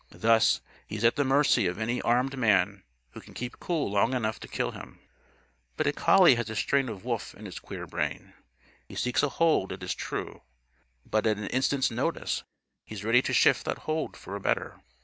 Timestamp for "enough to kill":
4.15-4.71